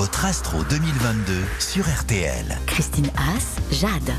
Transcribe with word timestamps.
votre 0.00 0.24
astro 0.24 0.56
2022 0.70 1.34
sur 1.58 1.84
RTL. 1.86 2.46
Christine 2.66 3.10
Haas, 3.18 3.58
Jade. 3.70 4.14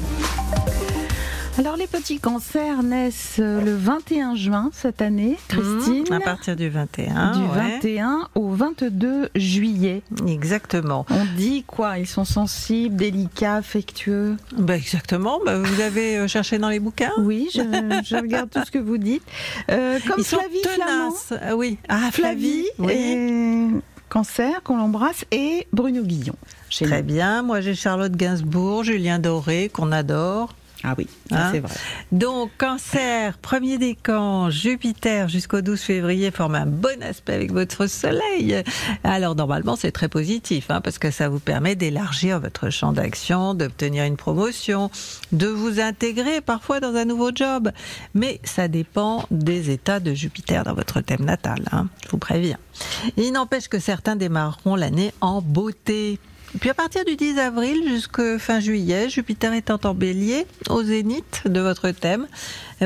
Alors 1.57 1.75
les 1.75 1.87
petits 1.87 2.19
cancers 2.19 2.83
naissent 2.83 3.37
euh, 3.39 3.59
le 3.61 3.75
21 3.75 4.35
juin 4.35 4.69
cette 4.73 5.01
année, 5.01 5.39
Christine. 5.47 6.03
Mmh, 6.07 6.13
à 6.13 6.19
partir 6.19 6.55
du 6.55 6.69
21. 6.69 7.31
du 7.31 7.39
ouais. 7.39 7.79
21 7.81 8.29
au 8.35 8.51
22 8.51 9.29
juillet. 9.35 10.03
Exactement. 10.27 11.07
On 11.09 11.25
dit 11.35 11.63
quoi? 11.65 11.97
Ils 11.97 12.05
sont 12.05 12.25
sensibles, 12.25 12.95
délicats, 12.95 13.55
affectueux? 13.55 14.37
Bah, 14.55 14.77
exactement. 14.77 15.39
Bah, 15.43 15.57
vous 15.57 15.81
avez 15.81 16.17
euh, 16.17 16.27
cherché 16.27 16.59
dans 16.59 16.69
les 16.69 16.79
bouquins? 16.79 17.11
Oui, 17.17 17.49
je, 17.51 17.59
je 18.05 18.15
regarde 18.17 18.51
tout 18.51 18.61
ce 18.63 18.69
que 18.69 18.77
vous 18.77 18.99
dites. 18.99 19.23
Euh, 19.71 19.97
comme 20.07 20.19
Ils 20.19 20.25
sont 20.25 20.37
Flavie 20.37 20.61
Flamand. 20.75 21.11
tenaces. 21.11 21.33
Ah 21.41 21.55
oui. 21.55 21.79
Ah, 21.89 22.11
Flavie, 22.11 22.65
oui. 22.77 22.93
et 22.93 23.67
cancer 24.11 24.61
qu'on 24.63 24.77
l'embrasse 24.77 25.25
et 25.31 25.67
Bruno 25.71 26.03
Guillon. 26.03 26.35
Très 26.69 27.01
nous. 27.01 27.07
bien. 27.07 27.43
Moi, 27.43 27.61
j'ai 27.61 27.73
Charlotte 27.73 28.11
Gainsbourg, 28.11 28.83
Julien 28.83 29.19
Doré, 29.19 29.69
qu'on 29.73 29.91
adore. 29.91 30.53
Ah 30.83 30.95
oui, 30.97 31.07
Hein 31.31 31.49
c'est 31.51 31.59
vrai. 31.59 31.73
Donc, 32.11 32.51
cancer, 32.57 33.37
premier 33.37 33.77
décan, 33.77 34.49
Jupiter 34.49 35.29
jusqu'au 35.29 35.61
12 35.61 35.79
février 35.79 36.31
forme 36.31 36.55
un 36.55 36.65
bon 36.65 37.01
aspect 37.03 37.33
avec 37.33 37.51
votre 37.51 37.87
soleil. 37.87 38.63
Alors, 39.03 39.35
normalement, 39.35 39.75
c'est 39.75 39.91
très 39.91 40.07
positif, 40.09 40.71
hein, 40.71 40.81
parce 40.81 40.97
que 40.97 41.11
ça 41.11 41.29
vous 41.29 41.39
permet 41.39 41.75
d'élargir 41.75 42.39
votre 42.39 42.69
champ 42.69 42.93
d'action, 42.93 43.53
d'obtenir 43.53 44.05
une 44.05 44.17
promotion, 44.17 44.89
de 45.31 45.47
vous 45.47 45.79
intégrer 45.79 46.41
parfois 46.41 46.79
dans 46.79 46.95
un 46.95 47.05
nouveau 47.05 47.31
job. 47.33 47.71
Mais 48.13 48.39
ça 48.43 48.67
dépend 48.67 49.25
des 49.31 49.69
états 49.69 49.99
de 49.99 50.13
Jupiter 50.13 50.63
dans 50.63 50.73
votre 50.73 51.01
thème 51.01 51.25
natal, 51.25 51.63
hein, 51.71 51.87
je 52.03 52.09
vous 52.09 52.17
préviens. 52.17 52.57
Il 53.17 53.31
n'empêche 53.33 53.67
que 53.67 53.79
certains 53.79 54.15
démarreront 54.15 54.75
l'année 54.75 55.13
en 55.21 55.41
beauté. 55.41 56.19
Puis 56.59 56.69
à 56.69 56.73
partir 56.73 57.05
du 57.05 57.15
10 57.15 57.39
avril 57.39 57.81
jusqu'à 57.87 58.37
fin 58.37 58.59
juillet, 58.59 59.09
Jupiter 59.09 59.53
étant 59.53 59.79
en 59.85 59.93
bélier, 59.93 60.45
au 60.69 60.83
zénith 60.83 61.43
de 61.45 61.61
votre 61.61 61.91
thème, 61.91 62.27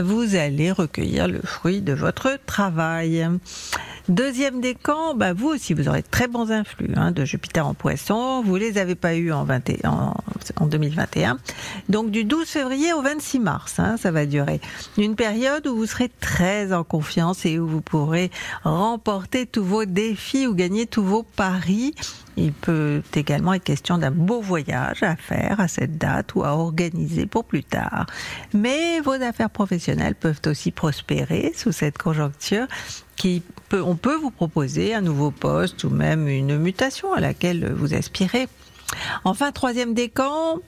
vous 0.02 0.36
allez 0.36 0.72
recueillir 0.72 1.28
le 1.28 1.40
fruit 1.44 1.82
de 1.82 1.94
votre 1.94 2.38
travail. 2.46 3.28
Deuxième 4.08 4.62
décan, 4.62 5.16
bah 5.16 5.34
vous 5.34 5.48
aussi, 5.48 5.74
vous 5.74 5.88
aurez 5.88 6.02
de 6.04 6.08
très 6.10 6.28
bons 6.28 6.52
influx 6.52 6.92
hein, 6.96 7.12
de 7.12 7.26
Jupiter 7.26 7.66
en 7.66 7.74
poisson. 7.74 8.44
Vous 8.46 8.56
les 8.56 8.78
avez 8.78 8.94
pas 8.94 9.16
eu 9.16 9.32
en, 9.32 9.46
20 9.46 9.70
et- 9.72 9.88
en, 9.88 10.14
en 10.60 10.68
2021. 10.68 11.40
Donc 11.90 12.12
du 12.12 12.24
12 12.24 12.48
février 12.48 12.94
au 12.94 13.02
26 13.02 13.40
mars, 13.40 13.80
hein, 13.80 13.96
ça 13.98 14.12
va 14.12 14.28
durer. 14.28 14.62
Une 15.00 15.16
période 15.16 15.66
où 15.66 15.76
vous 15.76 15.88
serez 15.88 16.12
très 16.20 16.72
en 16.72 16.84
confiance 16.84 17.46
et 17.48 17.58
où 17.58 17.68
vous 17.68 17.82
pourrez 17.82 18.30
remporter 18.64 19.48
tous 19.48 19.64
vos 19.64 19.86
défis 19.86 20.46
ou 20.46 20.54
gagner 20.54 20.86
tous 20.86 21.04
vos 21.04 21.24
paris. 21.24 21.96
Il 22.38 22.52
peut 22.52 23.02
également 23.16 23.54
être 23.54 23.64
question 23.64 23.98
d'un 23.98 24.12
beau 24.12 24.42
voyage 24.42 25.02
à 25.04 25.16
faire 25.16 25.60
à 25.62 25.68
cette 25.70 25.98
date 25.98 26.36
ou 26.36 26.44
à 26.44 26.50
organiser 26.58 27.26
pour 27.28 27.46
plus 27.46 27.64
tard. 27.64 28.06
Mais 28.54 29.00
vos 29.00 29.14
affaires 29.14 29.50
professionnelles 29.50 29.85
peuvent 30.20 30.42
aussi 30.46 30.72
prospérer 30.72 31.54
sous 31.56 31.72
cette 31.72 31.98
conjoncture 31.98 32.68
on 33.74 33.96
peut 33.96 34.16
vous 34.16 34.32
proposer 34.32 34.94
un 34.94 35.02
nouveau 35.02 35.32
poste 35.32 35.84
ou 35.84 35.90
même 35.90 36.28
une 36.28 36.58
mutation 36.58 37.14
à 37.14 37.20
laquelle 37.20 37.74
vous 37.74 37.94
aspirez. 37.94 38.48
Enfin, 39.24 39.52
troisième 39.52 39.94
décan, 39.94 40.60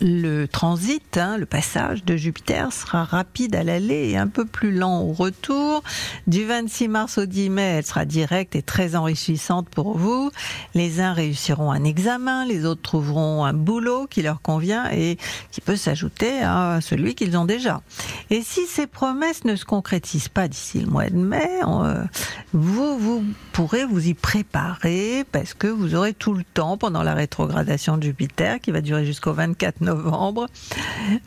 le 0.00 0.46
transit, 0.46 1.16
hein, 1.16 1.36
le 1.38 1.46
passage 1.46 2.04
de 2.04 2.16
Jupiter 2.16 2.72
sera 2.72 3.04
rapide 3.04 3.54
à 3.54 3.62
l'aller 3.62 4.10
et 4.10 4.16
un 4.16 4.26
peu 4.26 4.44
plus 4.44 4.72
lent 4.72 5.02
au 5.02 5.12
retour. 5.12 5.82
Du 6.26 6.44
26 6.44 6.88
mars 6.88 7.18
au 7.18 7.26
10 7.26 7.50
mai, 7.50 7.62
elle 7.62 7.86
sera 7.86 8.04
directe 8.04 8.56
et 8.56 8.62
très 8.62 8.96
enrichissante 8.96 9.68
pour 9.68 9.96
vous. 9.96 10.30
Les 10.74 11.00
uns 11.00 11.12
réussiront 11.12 11.70
un 11.70 11.84
examen, 11.84 12.44
les 12.46 12.64
autres 12.64 12.82
trouveront 12.82 13.44
un 13.44 13.52
boulot 13.52 14.06
qui 14.08 14.22
leur 14.22 14.42
convient 14.42 14.90
et 14.90 15.18
qui 15.50 15.60
peut 15.60 15.76
s'ajouter 15.76 16.42
à 16.42 16.80
celui 16.80 17.14
qu'ils 17.14 17.36
ont 17.36 17.44
déjà. 17.44 17.82
Et 18.30 18.42
si 18.42 18.66
ces 18.66 18.86
promesses 18.86 19.44
ne 19.44 19.56
se 19.56 19.64
concrétisent 19.64 20.28
pas 20.28 20.48
d'ici 20.48 20.80
le 20.80 20.86
mois 20.86 21.08
de 21.08 21.16
mai, 21.16 21.48
euh, 21.66 22.04
vous, 22.52 22.98
vous 22.98 23.24
pourrez 23.54 23.84
vous 23.84 24.08
y 24.08 24.14
préparer 24.14 25.24
parce 25.30 25.54
que 25.54 25.68
vous 25.68 25.94
aurez 25.94 26.12
tout 26.12 26.34
le 26.34 26.42
temps 26.42 26.76
pendant 26.76 27.02
la 27.04 27.14
rétrogradation 27.14 27.96
de 27.96 28.02
Jupiter 28.02 28.58
qui 28.60 28.72
va 28.72 28.80
durer 28.80 29.06
jusqu'au 29.06 29.32
24 29.32 29.80
novembre 29.80 30.46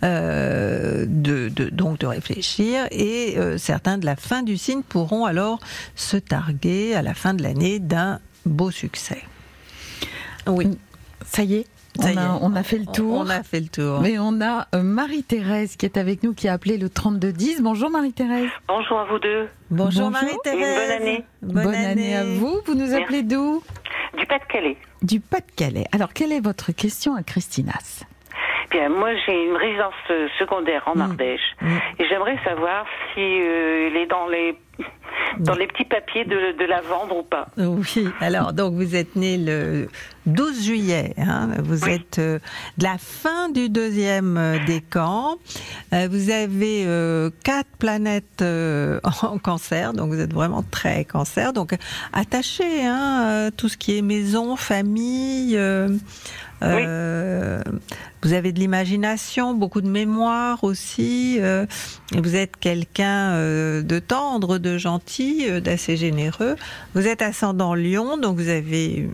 euh, 0.04 1.06
de, 1.08 1.50
de- 1.50 1.70
donc 1.70 2.00
de 2.00 2.06
réfléchir 2.06 2.86
et 2.92 3.36
euh, 3.38 3.58
certains 3.58 3.98
de 3.98 4.06
la 4.06 4.16
fin 4.18 4.44
du 4.44 4.58
signe 4.58 4.82
pourront 4.84 5.26
alors 5.26 5.60
se 5.96 6.18
targuer 6.18 6.94
à 6.96 7.02
la 7.02 7.14
fin 7.14 7.34
de 7.34 7.42
l'année 7.44 7.80
d'un 7.80 8.20
beau 8.46 8.72
succès. 8.72 9.24
Oui, 10.48 10.78
Ça 11.26 11.44
y 11.44 11.56
est, 11.56 11.66
Ça 12.00 12.09
on, 12.13 12.18
a, 12.18 12.22
est. 12.22 12.40
on 12.41 12.56
a 12.56 12.63
fait 12.63 12.78
le 12.78 12.85
tour. 12.85 13.13
on 13.19 13.30
a 13.30 13.44
fait 13.44 13.59
le 13.59 13.68
tour. 13.68 14.00
Mais 14.02 14.18
on 14.19 14.40
a 14.41 14.68
euh, 14.75 14.81
Marie-Thérèse 14.84 15.75
qui 15.75 15.85
est 15.85 15.97
avec 15.97 16.24
nous, 16.24 16.34
qui 16.34 16.47
a 16.47 16.53
appelé 16.53 16.78
le 16.78 16.90
3210. 16.90 17.62
Bonjour 17.62 17.90
Marie-Thérèse. 17.90 18.50
Bonjour 18.68 19.00
à 19.00 19.06
vous 19.06 19.19
deux. 19.19 19.47
Bonjour, 19.69 20.09
Bonjour. 20.09 20.09
Marie-Thérèse. 20.12 20.78
Bonne 20.78 21.02
année. 21.07 21.24
Bonne, 21.41 21.75
année. 21.75 22.16
à 22.16 22.24
vous. 22.24 22.62
Vous 22.66 22.75
nous 22.75 22.94
appelez 22.94 23.24
d'où? 23.24 23.62
Du 24.18 24.25
Pas-de-Calais. 24.25 24.78
Du 25.02 25.19
Pas-de-Calais. 25.19 25.86
Alors, 25.91 26.13
quelle 26.13 26.31
est 26.31 26.40
votre 26.40 26.72
question 26.72 27.16
à 27.16 27.24
Christinas? 27.24 28.03
Bien, 28.69 28.90
moi 28.90 29.12
j'ai 29.25 29.46
une 29.46 29.56
résidence 29.56 29.94
euh, 30.12 30.28
secondaire 30.40 30.84
en 30.88 30.96
Mm. 30.97 31.02
Ardèche 31.02 31.40
Mm. 31.62 31.68
et 32.00 32.06
j'aimerais 32.09 32.38
savoir 32.44 32.86
si 33.13 33.22
euh, 33.22 33.88
elle 33.88 33.96
est 33.96 34.07
dans 34.07 34.28
les 34.28 34.57
dans 35.40 35.56
les 35.56 35.68
petits 35.68 35.86
papiers 35.86 36.25
de, 36.25 36.57
de 36.57 36.66
la 36.66 36.81
vendre 36.81 37.18
ou 37.18 37.24
pas. 37.24 37.47
Oui, 37.57 38.07
alors 38.19 38.52
donc 38.53 38.74
vous 38.74 38.96
êtes 38.96 39.16
né 39.16 39.38
le 39.38 39.88
12 40.28 40.62
juillet, 40.64 41.14
hein, 41.18 41.50
vous 41.64 41.84
Oui. 41.86 41.92
êtes 41.94 42.20
euh, 42.20 42.40
de 42.78 42.84
la 42.84 42.98
fin 42.98 43.50
du 43.50 43.70
deuxième 43.70 44.38
euh, 44.38 44.58
décan, 44.66 45.38
Euh, 45.94 46.08
vous 46.12 46.30
avez 46.30 46.84
euh, 46.86 47.30
quatre 47.46 47.70
planètes 47.80 48.44
en 48.44 49.38
cancer, 49.40 49.94
donc 49.94 50.12
vous 50.14 50.20
êtes 50.20 50.34
vraiment 50.34 50.64
très 50.70 51.06
cancer, 51.06 51.54
donc 51.54 51.76
attaché 52.12 52.86
hein, 52.86 53.50
tout 53.56 53.70
ce 53.70 53.78
qui 53.78 53.98
est 53.98 54.02
maison, 54.02 54.56
famille. 54.58 55.58
Vous 58.24 58.34
avez 58.34 58.52
de 58.52 58.60
l'imagination, 58.60 59.54
beaucoup 59.54 59.80
de 59.82 59.88
mémoire 59.90 60.64
aussi. 60.64 61.38
et 61.38 62.22
vous 62.22 62.36
êtes 62.36 62.58
quelqu'un 62.58 63.34
de 63.82 64.00
tendre, 64.00 64.58
de 64.58 64.78
gentil, 64.78 65.46
d'assez 65.62 65.96
généreux. 65.98 66.56
Vous 66.96 67.08
êtes 67.08 67.22
ascendant 67.22 67.76
Lion, 67.76 68.18
donc 68.18 68.38
vous 68.38 68.50
avez 68.50 69.08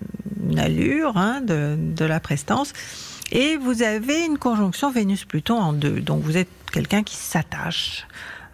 une 0.50 0.60
allure 0.60 1.18
hein, 1.18 1.42
de, 1.42 1.76
de 1.78 2.06
la 2.06 2.20
prestance. 2.20 2.74
Et 3.32 3.58
vous 3.58 3.82
avez 3.82 4.26
une 4.26 4.38
conjonction 4.38 4.92
Vénus-Pluton 4.92 5.56
en 5.56 5.74
deux. 5.74 6.02
Donc 6.02 6.22
vous 6.22 6.38
êtes 6.38 6.50
quelqu'un 6.72 7.04
qui 7.04 7.16
s'attache 7.16 8.08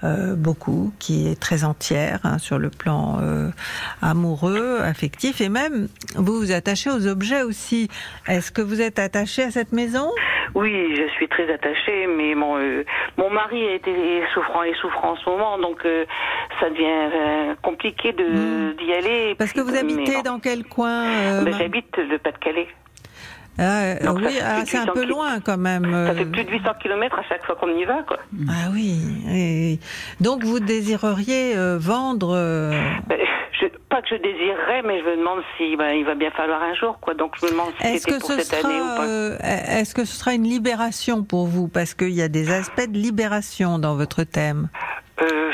euh, 0.04 0.36
beaucoup, 0.36 0.94
qui 1.00 1.28
est 1.28 1.40
très 1.40 1.64
entière 1.64 2.20
hein, 2.24 2.38
sur 2.38 2.58
le 2.58 2.70
plan 2.70 3.18
euh, 3.22 3.50
amoureux, 4.02 4.80
affectif, 4.82 5.42
et 5.42 5.50
même 5.50 5.88
vous 6.16 6.38
vous 6.40 6.52
attachez 6.52 6.90
aux 6.90 7.08
objets 7.08 7.44
aussi. 7.44 7.90
Est-ce 8.28 8.52
que 8.52 8.62
vous 8.62 8.82
êtes 8.82 9.00
attaché 9.00 9.44
à 9.44 9.52
cette 9.52 9.74
maison? 9.74 10.10
Oui, 10.56 10.96
je 10.96 11.08
suis 11.14 11.28
très 11.28 11.52
attachée, 11.54 12.08
mais 12.08 12.34
mon 12.34 12.58
euh, 12.58 12.84
mon 13.18 13.30
mari 13.30 13.68
a 13.68 13.74
été 13.76 13.92
souffrant 14.34 14.64
et 14.64 14.74
souffrant 14.82 15.12
en 15.12 15.16
ce 15.18 15.30
moment, 15.30 15.58
donc 15.60 15.86
euh, 15.86 16.06
ça 16.60 16.70
devient 16.70 16.86
euh, 17.14 17.56
compliqué 17.62 18.14
de 18.14 18.24
Mm. 18.30 18.76
d'y 18.78 18.94
aller. 18.94 19.36
Parce 19.38 19.54
que 19.54 19.62
vous 19.62 19.76
habitez 19.76 20.22
dans 20.24 20.40
quel 20.40 20.64
coin 20.64 21.44
Ben, 21.44 21.54
J'habite 21.58 21.98
le 21.98 22.18
Pas-de-Calais. 22.18 22.68
Ah, 23.60 23.82
euh, 23.84 23.96
Donc, 24.06 24.20
oui, 24.20 24.38
ah, 24.42 24.62
c'est 24.66 24.78
un 24.78 24.82
800 24.86 24.94
peu 24.94 25.06
loin 25.06 25.40
quand 25.42 25.58
même. 25.58 25.84
Ça 25.84 25.90
euh. 26.12 26.16
fait 26.16 26.26
plus 26.26 26.44
de 26.46 26.52
800 26.52 26.70
km 26.82 27.20
à 27.20 27.24
chaque 27.24 27.46
fois 27.46 27.56
qu'on 27.56 27.70
y 27.76 27.84
va, 27.86 28.04
quoi. 28.08 28.18
Ah 28.50 28.70
oui. 28.74 29.80
Donc 30.22 30.44
vous 30.44 30.60
désireriez 30.60 31.56
euh, 31.58 31.78
vendre. 31.80 32.34
euh, 32.36 32.72
Ben, 33.08 33.20
je, 33.60 33.66
pas 33.90 34.02
que 34.02 34.08
je 34.12 34.16
désirerais, 34.16 34.82
mais 34.86 35.00
je 35.00 35.06
me 35.06 35.18
demande 35.18 35.42
si 35.58 35.76
ben, 35.76 35.92
il 35.94 36.06
va 36.06 36.16
bien 36.16 36.32
falloir 36.32 36.62
un 36.64 36.74
jour, 36.76 37.00
quoi. 37.02 37.14
Donc 37.16 37.34
je 37.40 37.46
me 37.48 37.52
demande 37.52 37.72
si 37.82 37.88
Est-ce 37.88 38.08
que 38.08 38.20
pour 38.20 38.32
ce 38.32 38.40
cette 38.42 38.64
année 38.66 38.76
ou 38.76 38.86
sera, 38.86 38.96
pas. 38.96 39.04
euh, 39.08 39.38
est-ce 39.80 39.94
que 39.94 40.06
ce 40.06 40.16
sera 40.16 40.34
une 40.34 40.44
libération 40.44 41.24
pour 41.24 41.48
vous? 41.48 41.68
Parce 41.68 41.94
qu'il 41.94 42.12
y 42.12 42.22
a 42.22 42.28
des 42.30 42.52
aspects 42.52 42.88
de 42.90 42.98
libération 42.98 43.78
dans 43.80 43.96
votre 43.96 44.24
thème. 44.24 44.70
Euh, 45.22 45.52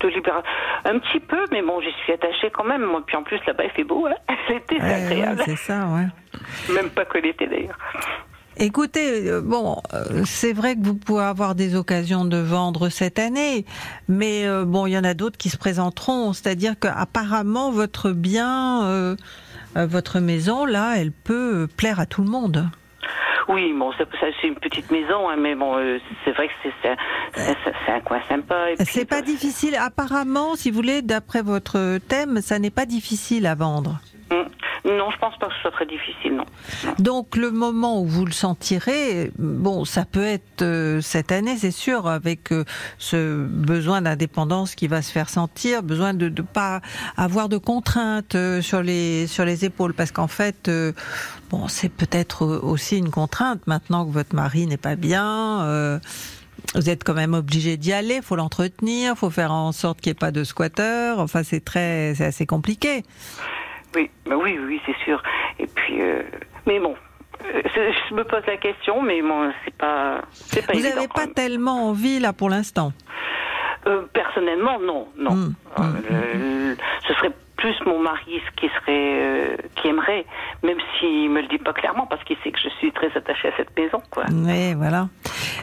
de 0.00 0.08
libéra- 0.08 0.42
Un 0.90 0.98
petit 1.00 1.20
peu, 1.20 1.44
mais 1.52 1.62
bon, 1.62 1.80
j'y 1.80 1.92
suis 2.04 2.12
attachée 2.14 2.50
quand 2.52 2.64
même. 2.64 2.86
Puis 3.06 3.16
en 3.16 3.22
plus, 3.22 3.38
là-bas, 3.46 3.64
il 3.64 3.70
fait 3.70 3.84
beau, 3.84 4.06
hein. 4.06 4.14
L'été, 4.48 4.76
c'est 4.78 4.82
Ouais, 4.82 4.88
ouais, 4.88 5.04
agréable. 5.04 5.42
c'est 5.44 5.56
ça, 5.56 5.86
ouais. 5.86 6.74
Même 6.74 6.88
pas 6.90 7.04
que 7.04 7.18
l'été, 7.18 7.46
d'ailleurs. 7.46 7.78
Écoutez, 8.60 9.28
euh, 9.30 9.40
bon, 9.40 9.76
euh, 9.94 10.22
c'est 10.24 10.52
vrai 10.52 10.74
que 10.74 10.80
vous 10.82 10.94
pouvez 10.96 11.22
avoir 11.22 11.54
des 11.54 11.76
occasions 11.76 12.24
de 12.24 12.38
vendre 12.38 12.88
cette 12.88 13.18
année, 13.20 13.64
mais 14.08 14.46
euh, 14.48 14.64
bon, 14.64 14.86
il 14.86 14.92
y 14.92 14.98
en 14.98 15.04
a 15.04 15.14
d'autres 15.14 15.36
qui 15.38 15.48
se 15.48 15.56
présenteront. 15.58 16.32
C'est-à-dire 16.32 16.74
qu'apparemment, 16.80 17.70
votre 17.70 18.10
bien, 18.10 19.14
votre 19.76 20.18
maison, 20.18 20.64
là, 20.64 20.94
elle 20.96 21.12
peut 21.12 21.68
plaire 21.76 22.00
à 22.00 22.06
tout 22.06 22.22
le 22.22 22.30
monde. 22.30 22.68
Oui, 23.48 23.72
bon, 23.72 23.90
c'est 23.98 24.46
une 24.46 24.56
petite 24.56 24.90
maison, 24.90 25.28
hein, 25.28 25.36
mais 25.38 25.54
bon, 25.54 25.76
euh, 25.78 25.98
c'est 26.24 26.32
vrai 26.32 26.48
que 26.48 26.52
c'est, 26.82 27.90
un 27.90 28.00
coin 28.00 28.20
sympa. 28.28 28.66
C'est 28.84 29.08
pas 29.08 29.22
difficile. 29.22 29.74
Apparemment, 29.74 30.54
si 30.54 30.70
vous 30.70 30.76
voulez, 30.76 31.00
d'après 31.00 31.40
votre 31.40 31.98
thème, 32.08 32.42
ça 32.42 32.58
n'est 32.58 32.70
pas 32.70 32.84
difficile 32.84 33.46
à 33.46 33.54
vendre. 33.54 34.00
hum. 34.30 34.44
Non, 34.88 35.10
je 35.10 35.18
pense 35.18 35.36
pas 35.38 35.48
que 35.48 35.54
ce 35.54 35.60
soit 35.60 35.70
très 35.70 35.86
difficile, 35.86 36.36
non. 36.36 36.44
Donc 36.98 37.36
le 37.36 37.50
moment 37.50 38.00
où 38.00 38.06
vous 38.06 38.24
le 38.24 38.32
sentirez, 38.32 39.30
bon, 39.38 39.84
ça 39.84 40.06
peut 40.06 40.24
être 40.24 40.62
euh, 40.62 41.02
cette 41.02 41.30
année, 41.30 41.58
c'est 41.58 41.70
sûr, 41.70 42.06
avec 42.08 42.52
euh, 42.52 42.64
ce 42.96 43.44
besoin 43.44 44.00
d'indépendance 44.00 44.74
qui 44.74 44.88
va 44.88 45.02
se 45.02 45.12
faire 45.12 45.28
sentir, 45.28 45.82
besoin 45.82 46.14
de 46.14 46.28
ne 46.30 46.42
pas 46.42 46.80
avoir 47.18 47.50
de 47.50 47.58
contraintes 47.58 48.34
euh, 48.34 48.62
sur 48.62 48.82
les 48.82 49.26
sur 49.26 49.44
les 49.44 49.66
épaules, 49.66 49.92
parce 49.92 50.10
qu'en 50.10 50.26
fait, 50.28 50.68
euh, 50.68 50.92
bon, 51.50 51.68
c'est 51.68 51.90
peut-être 51.90 52.46
aussi 52.46 52.96
une 52.96 53.10
contrainte 53.10 53.66
maintenant 53.66 54.06
que 54.06 54.10
votre 54.10 54.34
mari 54.34 54.66
n'est 54.66 54.78
pas 54.78 54.96
bien. 54.96 55.62
euh, 55.64 55.98
vous 56.74 56.90
êtes 56.90 57.04
quand 57.04 57.14
même 57.14 57.34
obligé 57.34 57.76
d'y 57.76 57.92
aller, 57.92 58.20
faut 58.20 58.36
l'entretenir, 58.36 59.16
faut 59.16 59.30
faire 59.30 59.52
en 59.52 59.72
sorte 59.72 60.00
qu'il 60.00 60.10
n'y 60.10 60.16
ait 60.16 60.26
pas 60.26 60.32
de 60.32 60.44
squatter. 60.44 61.14
Enfin, 61.16 61.42
c'est 61.42 61.64
très, 61.64 62.14
c'est 62.16 62.26
assez 62.26 62.46
compliqué. 62.46 63.04
Oui, 63.94 64.10
bah 64.26 64.36
oui, 64.36 64.58
oui, 64.60 64.80
c'est 64.86 64.96
sûr. 65.04 65.22
Et 65.58 65.66
puis, 65.66 66.00
euh, 66.00 66.22
mais 66.66 66.78
bon, 66.80 66.94
euh, 67.44 67.62
je 68.08 68.14
me 68.14 68.24
pose 68.24 68.42
la 68.46 68.56
question, 68.56 69.02
mais 69.02 69.22
bon, 69.22 69.50
c'est 69.64 69.74
pas, 69.76 70.22
c'est 70.32 70.66
pas 70.66 70.72
Vous 70.74 70.80
n'avez 70.82 71.08
pas 71.08 71.26
tellement 71.26 71.88
envie 71.88 72.18
là 72.18 72.32
pour 72.32 72.50
l'instant? 72.50 72.92
Euh, 73.86 74.02
personnellement, 74.12 74.78
non, 74.80 75.08
non. 75.18 75.34
Mm, 75.34 75.54
Euh, 75.78 75.82
le- 76.10 76.76
ce 77.06 77.14
serait 77.14 77.30
plus 77.56 77.74
mon 77.86 77.98
mari 78.00 78.40
ce 78.46 78.60
qui 78.60 78.68
serait, 78.68 78.88
euh, 79.22 79.56
qui 79.76 79.88
aimerait, 79.88 80.24
même 80.62 80.76
s'il 80.98 81.30
me 81.30 81.40
le 81.40 81.48
dit 81.48 81.58
pas 81.58 81.72
clairement, 81.72 82.06
parce 82.06 82.22
qu'il 82.24 82.36
sait 82.44 82.52
que 82.52 82.58
je 82.62 82.68
suis 82.78 82.92
très 82.92 83.10
attachée 83.16 83.48
à 83.48 83.56
cette 83.56 83.76
maison, 83.76 84.00
quoi. 84.10 84.24
Oui, 84.30 84.74
voilà. 84.74 85.08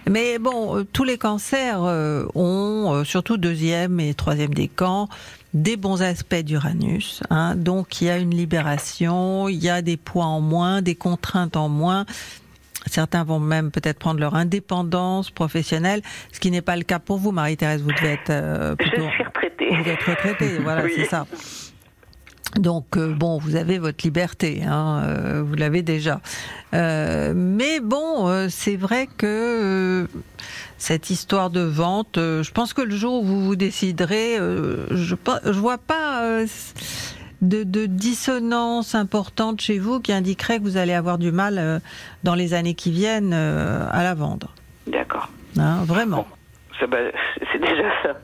Mais 0.09 0.39
bon, 0.39 0.85
tous 0.91 1.03
les 1.03 1.17
cancers 1.17 1.79
ont, 2.35 3.03
surtout 3.05 3.37
deuxième 3.37 3.99
et 3.99 4.13
troisième 4.13 4.53
décan, 4.53 5.07
des 5.55 5.77
bons 5.77 6.01
aspects 6.03 6.35
d'Uranus. 6.35 7.23
Hein. 7.31 7.55
Donc 7.55 8.01
il 8.01 8.07
y 8.07 8.09
a 8.11 8.17
une 8.17 8.35
libération, 8.35 9.47
il 9.49 9.63
y 9.63 9.69
a 9.69 9.81
des 9.81 9.97
poids 9.97 10.25
en 10.25 10.41
moins, 10.41 10.81
des 10.83 10.95
contraintes 10.95 11.55
en 11.55 11.69
moins. 11.69 12.05
Certains 12.87 13.23
vont 13.23 13.39
même 13.39 13.71
peut-être 13.71 13.97
prendre 13.97 14.19
leur 14.19 14.35
indépendance 14.35 15.31
professionnelle, 15.31 16.01
ce 16.31 16.39
qui 16.39 16.51
n'est 16.51 16.61
pas 16.61 16.75
le 16.75 16.83
cas 16.83 16.99
pour 16.99 17.17
vous, 17.17 17.31
Marie-Thérèse. 17.31 17.81
Vous 17.81 17.91
devez 17.91 18.09
être 18.09 18.29
euh, 18.29 18.75
Je 18.79 18.89
plutôt... 18.89 19.09
suis 19.09 19.23
retraitée. 19.23 19.69
Vous 19.75 19.89
êtes 19.89 20.03
retraitée, 20.03 20.57
voilà, 20.59 20.83
Oui. 20.83 20.91
c'est 20.95 21.05
ça. 21.05 21.25
Donc 22.59 22.97
euh, 22.97 23.13
bon, 23.13 23.37
vous 23.37 23.55
avez 23.55 23.79
votre 23.79 24.05
liberté, 24.05 24.63
hein, 24.65 25.03
euh, 25.03 25.43
vous 25.45 25.55
l'avez 25.55 25.81
déjà. 25.81 26.21
Euh, 26.73 27.33
mais 27.35 27.79
bon, 27.79 28.27
euh, 28.27 28.47
c'est 28.49 28.77
vrai 28.77 29.07
que 29.17 29.25
euh, 29.25 30.07
cette 30.77 31.09
histoire 31.09 31.49
de 31.49 31.61
vente, 31.61 32.17
euh, 32.17 32.43
je 32.43 32.51
pense 32.51 32.73
que 32.73 32.81
le 32.81 32.95
jour 32.95 33.21
où 33.21 33.25
vous 33.25 33.43
vous 33.43 33.55
déciderez, 33.55 34.37
euh, 34.39 34.85
je 34.91 35.15
je 35.43 35.59
vois 35.59 35.77
pas 35.77 36.23
euh, 36.23 36.47
de, 37.41 37.63
de 37.63 37.85
dissonance 37.85 38.95
importante 38.95 39.61
chez 39.61 39.77
vous 39.77 39.99
qui 39.99 40.13
indiquerait 40.13 40.59
que 40.59 40.63
vous 40.63 40.77
allez 40.77 40.93
avoir 40.93 41.17
du 41.17 41.31
mal 41.31 41.57
euh, 41.57 41.79
dans 42.23 42.35
les 42.35 42.53
années 42.53 42.73
qui 42.73 42.91
viennent 42.91 43.33
euh, 43.33 43.85
à 43.91 44.03
la 44.03 44.13
vendre. 44.13 44.53
D'accord. 44.87 45.29
Hein, 45.57 45.83
vraiment. 45.85 46.25
Ça, 46.79 46.87
bah, 46.87 46.97
c'est 47.51 47.59
déjà 47.59 47.89
ça. 48.03 48.15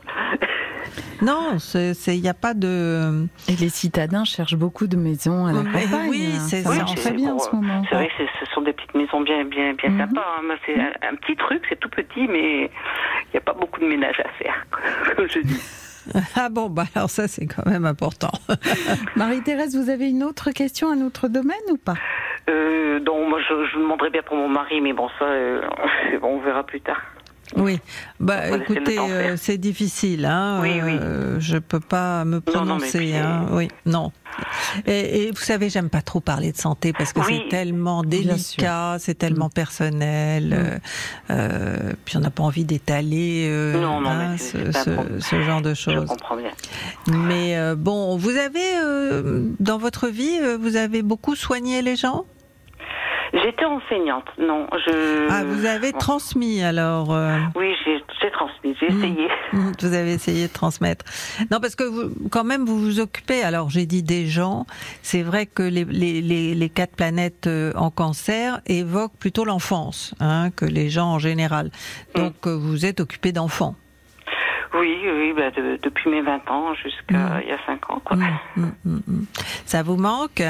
Non, 1.20 1.56
il 1.74 2.20
n'y 2.20 2.28
a 2.28 2.34
pas 2.34 2.54
de. 2.54 3.26
Et 3.48 3.56
les 3.56 3.68
citadins 3.68 4.24
cherchent 4.24 4.56
beaucoup 4.56 4.86
de 4.86 4.96
maisons 4.96 5.46
à 5.46 5.52
la 5.52 5.62
Mais 5.62 5.82
campagne. 5.84 6.08
oui, 6.10 6.32
c'est 6.48 6.62
ça 6.62 6.70
ça. 6.70 6.76
marche 6.78 6.90
Oui, 6.90 6.96
très 6.96 7.10
c'est 7.10 7.16
bien 7.16 7.34
en 7.34 7.38
ce 7.38 7.54
moment. 7.54 7.82
C'est 7.88 7.94
vrai 7.94 8.08
que 8.08 8.12
c'est- 8.18 8.44
ce 8.44 8.52
sont 8.52 8.60
des 8.62 8.72
petites 8.72 8.94
maisons 8.94 9.20
bien, 9.20 9.44
bien, 9.44 9.74
bien 9.74 9.90
Mhm. 9.90 9.98
sympas. 9.98 10.26
hein. 10.38 10.54
C'est 10.66 10.78
un, 10.80 10.92
un 11.10 11.14
petit 11.16 11.36
truc, 11.36 11.62
c'est 11.68 11.78
tout 11.78 11.88
petit, 11.90 12.26
mais 12.28 12.64
il 12.64 13.30
n'y 13.34 13.38
a 13.38 13.40
pas 13.40 13.54
beaucoup 13.54 13.80
de 13.80 13.86
ménage 13.86 14.20
à 14.20 14.28
faire, 14.42 14.66
comme 15.16 15.28
je 15.28 15.38
dis. 15.40 15.60
Ah 16.34 16.48
bon, 16.48 16.68
bah 16.68 16.86
alors 16.96 17.08
ça 17.08 17.28
c'est 17.28 17.46
quand 17.46 17.64
même 17.64 17.84
important. 17.84 18.32
Marie-Thérèse, 19.16 19.76
vous 19.76 19.88
avez 19.88 20.10
une 20.10 20.24
autre 20.24 20.50
question, 20.50 20.90
un 20.90 21.00
autre 21.06 21.28
domaine 21.28 21.56
ou 21.70 21.76
pas? 21.76 21.94
Euh, 22.50 22.98
donc, 22.98 23.28
moi, 23.28 23.38
je, 23.40 23.66
je 23.72 23.78
demanderais 23.78 24.10
bien 24.10 24.22
pour 24.22 24.36
mon 24.36 24.48
mari, 24.48 24.80
mais 24.80 24.92
bon, 24.92 25.08
ça, 25.18 25.26
euh, 25.26 25.60
bon, 26.20 26.38
on 26.38 26.40
verra 26.40 26.64
plus 26.64 26.80
tard. 26.80 27.00
Oui, 27.56 27.80
bah 28.18 28.48
écoutez, 28.56 28.98
euh, 28.98 29.36
c'est 29.36 29.58
difficile, 29.58 30.24
hein. 30.24 30.60
Oui, 30.62 30.80
oui. 30.82 30.96
euh, 31.00 31.36
je 31.38 31.58
peux 31.58 31.80
pas 31.80 32.24
me 32.24 32.36
non, 32.36 32.40
prononcer, 32.40 32.98
puis, 32.98 33.14
hein. 33.16 33.46
euh, 33.50 33.56
Oui, 33.56 33.68
non. 33.84 34.10
Et, 34.86 35.24
et 35.24 35.30
vous 35.30 35.36
savez, 35.42 35.68
j'aime 35.68 35.90
pas 35.90 36.00
trop 36.00 36.20
parler 36.20 36.52
de 36.52 36.56
santé 36.56 36.94
parce 36.94 37.12
que 37.12 37.20
Oui. 37.20 37.42
c'est 37.42 37.48
tellement 37.50 38.02
délicat, 38.02 38.96
c'est 38.98 39.16
tellement 39.18 39.50
personnel. 39.50 40.46
Mm. 40.48 40.52
euh, 40.54 40.78
euh, 41.30 41.92
puis 42.06 42.16
on 42.16 42.20
n'a 42.20 42.30
pas 42.30 42.42
envie 42.42 42.64
d'étaler 42.64 43.46
euh, 43.50 43.84
hein, 44.06 44.36
ce, 44.38 44.72
ce- 44.72 45.20
ce 45.20 45.42
genre 45.42 45.60
de 45.60 45.74
Je 45.74 45.80
choses. 45.82 46.08
comprends 46.08 46.36
bien. 46.36 46.52
Mais 47.08 47.58
euh, 47.58 47.74
bon, 47.76 48.16
vous 48.16 48.30
avez 48.36 48.78
euh, 48.82 49.42
dans 49.60 49.76
votre 49.76 50.08
vie, 50.08 50.38
euh, 50.40 50.56
vous 50.58 50.76
avez 50.76 51.02
beaucoup 51.02 51.34
soigné 51.36 51.82
les 51.82 51.96
gens? 51.96 52.24
J'étais 53.42 53.64
enseignante, 53.64 54.26
non, 54.38 54.66
je... 54.86 55.26
Ah, 55.30 55.42
vous 55.44 55.66
avez 55.66 55.92
bon. 55.92 55.98
transmis 55.98 56.62
alors. 56.62 57.12
euh, 57.12 57.36
Oui, 57.56 57.74
j'ai 57.84 58.30
transmis, 58.30 58.76
j'ai 58.80 58.88
Mm. 58.90 58.98
essayé. 58.98 59.28
Vous 59.80 59.92
avez 59.94 60.12
essayé 60.12 60.46
de 60.46 60.52
transmettre. 60.52 61.04
Non, 61.50 61.58
parce 61.60 61.74
que 61.74 61.82
vous, 61.84 62.28
quand 62.30 62.44
même, 62.44 62.64
vous 62.64 62.78
vous 62.78 63.00
occupez. 63.00 63.42
Alors, 63.42 63.68
j'ai 63.68 63.84
dit 63.84 64.02
des 64.04 64.26
gens. 64.26 64.64
C'est 65.02 65.22
vrai 65.22 65.46
que 65.46 65.62
les, 65.64 65.84
les, 65.84 66.20
les, 66.22 66.54
les 66.54 66.68
quatre 66.68 66.94
planètes 66.94 67.46
euh, 67.48 67.72
en 67.74 67.90
cancer 67.90 68.60
évoquent 68.66 69.16
plutôt 69.18 69.44
l'enfance, 69.44 70.14
hein, 70.20 70.50
que 70.54 70.64
les 70.64 70.88
gens 70.88 71.06
en 71.08 71.18
général. 71.18 71.70
Donc, 72.14 72.34
euh, 72.46 72.56
vous 72.56 72.86
êtes 72.86 73.00
occupé 73.00 73.32
d'enfants. 73.32 73.74
Oui, 74.74 74.96
oui, 75.04 75.34
bah, 75.36 75.50
de- 75.50 75.78
depuis 75.82 76.08
mes 76.10 76.22
20 76.22 76.48
ans 76.50 76.72
jusqu'à 76.74 77.42
il 77.42 77.48
y 77.50 77.52
a 77.52 77.58
5 77.66 77.90
ans, 77.90 78.00
quoi. 78.02 78.16
Ça 79.66 79.82
vous 79.82 79.96
manque? 79.96 80.42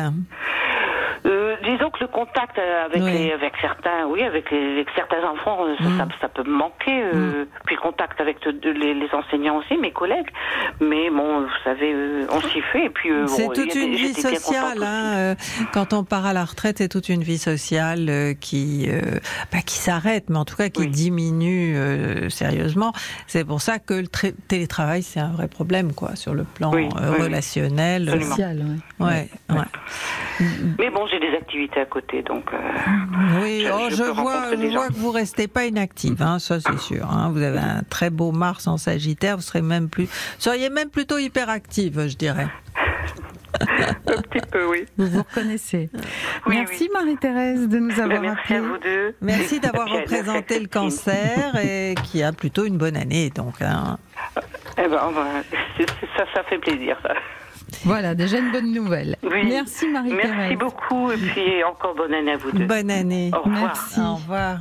Disons 1.63 1.91
que 1.91 2.01
le 2.01 2.09
contact 2.09 2.59
euh, 2.59 2.85
avec, 2.87 3.03
Oui. 3.03 3.13
les, 3.13 3.33
avec 3.33 3.53
certains, 3.61 4.07
oui, 4.09 4.23
avec, 4.23 4.51
les, 4.51 4.73
avec 4.73 4.89
certains 4.95 5.23
enfants, 5.29 5.65
euh, 5.65 5.75
ça, 5.79 5.85
Mm. 5.89 5.99
ça, 5.99 6.07
ça 6.23 6.29
peut 6.29 6.43
me 6.45 6.57
manquer. 6.57 7.03
euh, 7.15 7.45
Puis 7.67 7.77
le 7.77 7.81
contact 7.81 8.21
avec 8.21 8.43
de- 8.43 8.71
les, 8.71 8.95
les 8.95 9.09
enseignants 9.15 9.57
aussi, 9.57 9.77
mes 9.77 9.93
collègues. 9.93 10.29
Mais 10.81 11.11
bon, 11.11 11.41
vous 11.43 11.49
savez, 11.65 11.93
euh, 11.95 12.27
on 12.31 12.41
s'y 12.41 12.61
fait. 12.61 12.85
Et 12.87 12.91
puis, 12.91 13.11
euh, 13.11 13.27
C'est 13.27 13.47
bon, 13.47 13.53
toute 13.53 13.73
des- 13.73 13.81
une 13.81 13.95
vie 13.95 14.15
sociale. 14.15 14.83
Hein, 14.83 15.15
euh, 15.17 15.35
quand 15.73 15.93
on 15.93 16.05
part 16.05 16.27
à 16.27 16.33
la 16.33 16.45
retraite, 16.45 16.79
c'est 16.79 16.89
toute 16.89 17.09
une 17.09 17.23
vie 17.23 17.39
sociale 17.39 18.07
euh, 18.09 18.35
qui, 18.35 18.87
euh, 18.89 19.01
pas 19.51 19.61
qui 19.65 19.77
s'arrête, 19.77 20.29
mais 20.31 20.39
en 20.39 20.45
tout 20.45 20.57
cas 20.57 20.69
qui 20.69 20.83
Oui. 20.83 20.89
diminue 20.89 21.77
euh, 21.77 22.29
sérieusement. 22.29 22.93
C'est 23.27 23.45
pour 23.47 23.61
ça 23.61 23.79
que 23.79 23.95
le 23.95 24.07
tra- 24.09 24.35
télétravail, 24.49 25.03
c'est 25.03 25.21
un 25.21 25.31
vrai 25.33 25.49
problème, 25.49 25.93
quoi, 25.93 26.17
sur 26.17 26.35
le 26.35 26.45
plan 26.45 26.73
Oui, 26.73 26.85
euh, 26.97 27.11
oui, 27.11 27.17
oui. 27.19 27.23
relationnel. 27.25 28.09
Social, 28.11 28.63
ouais. 29.01 29.29
Ouais. 29.51 29.65
Mais 30.79 30.91
bon, 30.91 31.07
j'ai 31.11 31.19
des 31.21 31.29
activités 31.37 31.52
à 31.77 31.85
côté, 31.87 32.23
donc. 32.23 32.45
euh, 32.53 32.59
Oui, 33.43 33.63
Je- 33.67 33.71
oh, 33.73 33.87
je 33.91 33.97
je, 33.97 34.03
peux 34.03 34.11
vois, 34.11 34.51
je 34.51 34.57
que 34.89 34.93
vous 34.95 35.11
restez 35.11 35.49
pas 35.49 35.65
inactive, 35.67 36.23
hein, 36.23 36.39
ça 36.39 36.59
c'est 36.61 36.79
sûr. 36.79 37.07
Hein. 37.11 37.31
Vous 37.33 37.43
avez 37.43 37.59
un 37.59 37.83
très 37.89 38.11
beau 38.11 38.33
Mars 38.33 38.67
en 38.67 38.77
Sagittaire, 38.79 39.37
vous 39.37 39.43
serez 39.43 39.63
même 39.63 39.89
plus, 39.89 40.09
seriez 40.39 40.71
même 40.71 40.89
plutôt 40.91 41.19
hyperactive, 41.19 42.09
je 42.09 42.17
dirais. 42.17 42.49
un 43.61 44.23
petit 44.23 44.47
peu, 44.51 44.67
oui. 44.67 44.87
Vous 44.97 45.07
vous 45.07 45.19
reconnaissez. 45.23 45.91
Oui, 46.47 46.57
Merci 46.57 46.85
oui. 46.85 46.91
Marie-Thérèse 46.95 47.69
de 47.69 47.79
nous 47.79 48.01
avoir 48.01 48.21
merci 48.23 48.55
appelé. 48.55 48.59
à 48.59 48.63
vous 48.63 48.79
deux. 48.79 49.15
Merci 49.21 49.61
d'avoir 49.61 49.89
représenté 49.89 50.59
le 50.59 50.67
cancer 50.69 51.55
et 51.63 51.95
qui 52.05 52.23
a 52.23 52.33
plutôt 52.33 52.65
une 52.65 52.79
bonne 52.79 52.97
année. 52.97 53.31
Donc, 53.31 53.61
hein. 53.61 53.99
Eh 54.79 54.89
ben, 54.89 54.99
ça, 56.17 56.25
ça 56.35 56.43
fait 56.45 56.59
plaisir, 56.59 56.97
ça. 57.03 57.15
Voilà, 57.85 58.15
déjà 58.15 58.39
une 58.39 58.53
bonne 58.53 58.73
nouvelle. 58.73 59.17
Oui. 59.23 59.47
Merci 59.49 59.89
Marie-Thérèse. 59.89 60.31
Merci 60.37 60.57
beaucoup, 60.57 61.11
et 61.11 61.17
puis 61.17 61.65
encore 61.65 61.95
bonne 61.95 62.15
année 62.15 62.33
à 62.33 62.37
vous 62.37 62.53
deux. 62.53 62.67
bonne 62.67 62.91
année. 62.91 63.31
Au 63.35 63.43
revoir. 63.43 63.63
Merci. 63.63 64.01
Au 64.01 64.15
revoir. 64.15 64.59